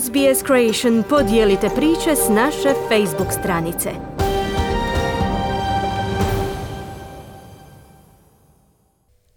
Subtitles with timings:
[0.00, 3.90] SBS Creation podijelite priče s naše Facebook stranice.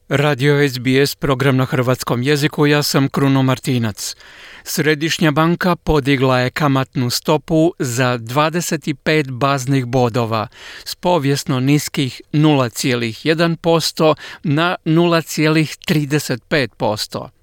[0.10, 4.16] Radio SBS, program na hrvatskom jeziku, ja sam Kruno Martinac.
[4.64, 10.48] Središnja banka podigla je kamatnu stopu za 25 baznih bodova
[10.86, 17.35] s povijesno niskih 0,1% na 0,35%.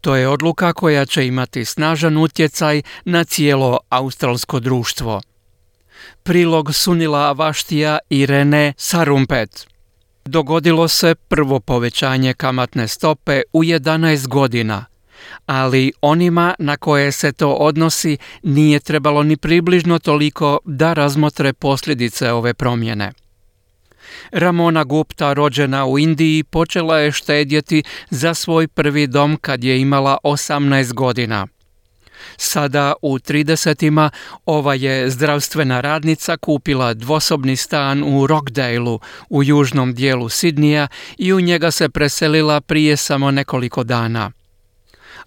[0.00, 5.20] To je odluka koja će imati snažan utjecaj na cijelo australsko društvo.
[6.22, 9.66] Prilog Sunila Avaštija i Rene Sarumpet.
[10.24, 14.84] Dogodilo se prvo povećanje kamatne stope u 11 godina,
[15.46, 22.32] ali onima na koje se to odnosi nije trebalo ni približno toliko da razmotre posljedice
[22.32, 23.12] ove promjene.
[24.30, 30.18] Ramona Gupta, rođena u Indiji, počela je štedjeti za svoj prvi dom kad je imala
[30.24, 31.46] 18 godina.
[32.36, 34.10] Sada u 30
[34.46, 41.40] ova je zdravstvena radnica kupila dvosobni stan u Rockdaleu u južnom dijelu Sidnija i u
[41.40, 44.32] njega se preselila prije samo nekoliko dana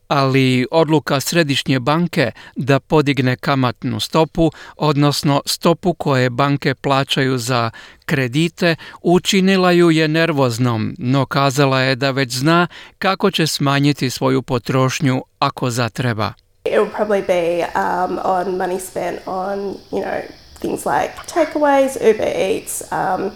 [0.08, 7.72] ali odluka središnje banke da podigne kamatnu stopu, odnosno stopu koje banke plaćaju za
[8.06, 14.42] kredite, učinila ju je nervoznom, no kazala je da već zna kako će smanjiti svoju
[14.42, 16.34] potrošnju ako zatreba.
[16.66, 19.60] It will probably be um, on money spent on,
[19.92, 20.22] you know,
[20.60, 23.32] things like takeaways, Uber Eats, um,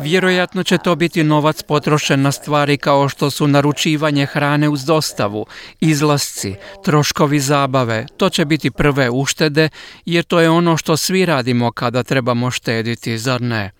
[0.00, 5.46] Vjerojatno će to biti novac potrošen na stvari kao što su naručivanje hrane uz dostavu,
[5.80, 6.54] izlasci,
[6.84, 8.06] troškovi zabave.
[8.16, 9.68] To će biti prve uštede
[10.04, 13.70] jer to je ono što svi radimo kada trebamo štediti, zar ne?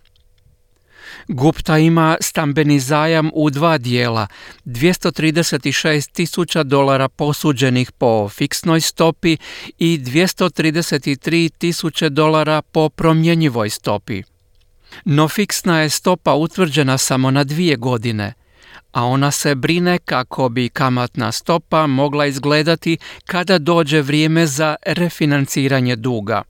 [1.29, 4.27] Gupta ima stambeni zajam u dva dijela,
[4.65, 9.37] 236 tisuća dolara posuđenih po fiksnoj stopi
[9.79, 14.23] i 233 tisuće dolara po promjenjivoj stopi.
[15.05, 18.33] No fiksna je stopa utvrđena samo na dvije godine,
[18.93, 25.97] a ona se brine kako bi kamatna stopa mogla izgledati kada dođe vrijeme za refinanciranje
[25.97, 26.43] duga.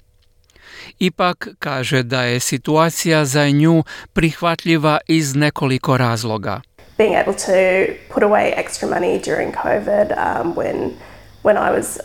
[0.98, 6.60] Ipak kaže da je situacija za nju prihvatljiva iz nekoliko razloga.
[6.98, 7.52] Being able to
[8.14, 10.90] put away extra money during COVID um, when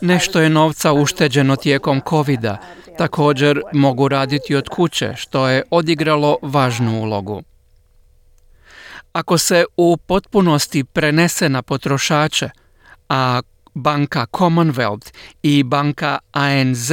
[0.01, 2.57] Nešto je novca ušteđeno tijekom covida,
[2.97, 7.41] također mogu raditi od kuće, što je odigralo važnu ulogu.
[9.13, 12.49] Ako se u potpunosti prenese na potrošače,
[13.09, 13.41] a
[13.73, 15.11] banka Commonwealth
[15.43, 16.91] i banka ANZ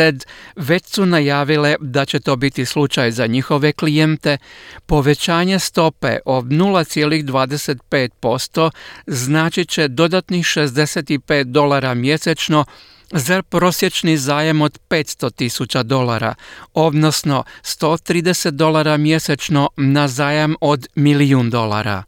[0.57, 4.39] već su najavile da će to biti slučaj za njihove klijente,
[4.87, 8.71] povećanje stope od 0,25%
[9.07, 12.65] znači će dodatnih 65 dolara mjesečno
[13.13, 16.35] za prosječni zajem od 500 tisuća dolara,
[16.75, 22.03] odnosno 130 dolara mjesečno na zajam od milijun dolara.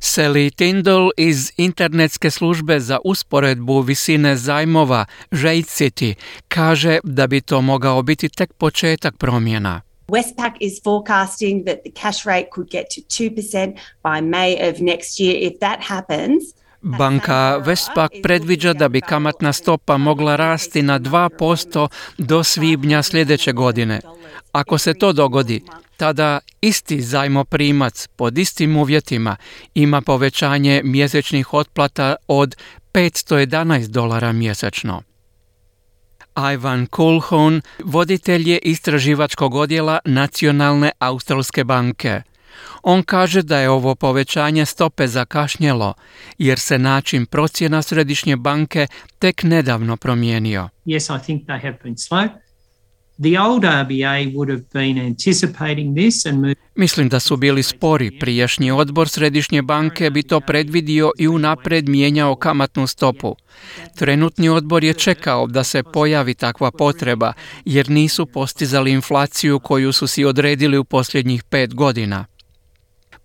[0.00, 6.14] Sally Tyndall iz internetske službe za usporedbu visine zajmova City
[6.48, 9.80] kaže da bi to mogao biti tek početak promjena.
[10.08, 15.20] Westpac is forecasting that the cash rate could get to 2% by May of next
[15.20, 15.52] year.
[15.52, 16.42] If that happens,
[16.82, 21.88] Banka Westpac predviđa da bi kamatna stopa mogla rasti na 2%
[22.18, 24.00] do svibnja sljedeće godine.
[24.52, 25.62] Ako se to dogodi,
[25.98, 29.36] tada isti zajmoprimac pod istim uvjetima
[29.74, 32.56] ima povećanje mjesečnih otplata od
[32.92, 35.02] 511 dolara mjesečno.
[36.54, 42.22] Ivan Kulhon, voditelj je istraživačkog odjela Nacionalne australske banke.
[42.82, 45.94] On kaže da je ovo povećanje stope zakašnjelo,
[46.38, 48.86] jer se način procjena središnje banke
[49.18, 50.68] tek nedavno promijenio.
[50.86, 52.47] Yes, I think they have been slow.
[53.22, 58.18] The old RBA would have been anticipating this and Mislim da su bili spori.
[58.18, 63.36] Prijašnji odbor Središnje banke bi to predvidio i unapred mijenjao kamatnu stopu.
[63.96, 67.32] Trenutni odbor je čekao da se pojavi takva potreba,
[67.64, 72.26] jer nisu postizali inflaciju koju su si odredili u posljednjih pet godina.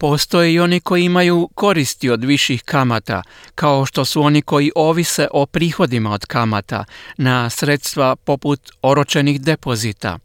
[0.03, 3.23] Postoje i oni koji imaju koristi od viših kamata,
[3.55, 6.85] kao što su oni koji ovise o prihodima od kamata
[7.17, 10.19] na sredstva poput oročenih depozita.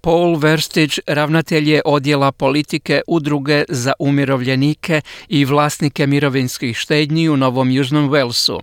[0.00, 7.70] Paul Verstić, ravnatelj je odjela politike udruge za umirovljenike i vlasnike mirovinskih štednji u Novom
[7.70, 8.60] Južnom Velsu.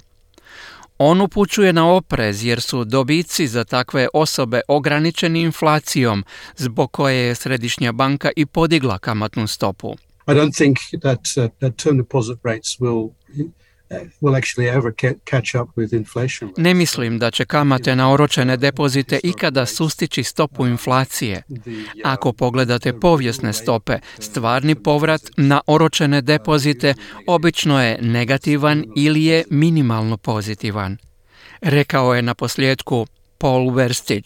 [0.97, 6.23] On upućuje na oprez jer su dobici za takve osobe ograničeni inflacijom,
[6.55, 9.95] zbog koje je Središnja banka i podigla kamatnu stopu.
[10.27, 13.09] I don't think that, uh, that term deposit rates will
[14.21, 16.47] will actually ever ca- catch up with inflation.
[16.49, 16.57] rates.
[16.57, 21.43] Ne mislim da će kamate na oročene depozite ikada sustići stopu inflacije.
[21.49, 21.57] Uh,
[22.03, 26.93] Ako pogledate povijesne stope, stvarni povrat na oročene depozite
[27.27, 30.97] obično je negativan ili je minimalno pozitivan.
[31.61, 34.25] Rekao je na posljedku Paul Verstić.